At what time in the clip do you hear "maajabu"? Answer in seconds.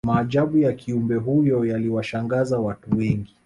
0.05-0.57